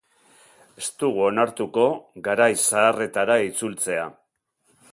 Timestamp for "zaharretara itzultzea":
2.69-4.09